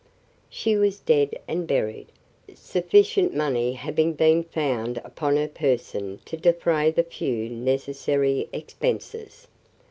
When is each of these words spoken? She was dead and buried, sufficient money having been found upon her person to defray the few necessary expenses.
She 0.49 0.77
was 0.77 0.99
dead 0.99 1.37
and 1.47 1.67
buried, 1.67 2.07
sufficient 2.55 3.35
money 3.35 3.73
having 3.73 4.13
been 4.13 4.43
found 4.43 4.99
upon 5.05 5.35
her 5.37 5.47
person 5.47 6.19
to 6.25 6.35
defray 6.37 6.89
the 6.89 7.03
few 7.03 7.47
necessary 7.49 8.49
expenses. 8.51 9.47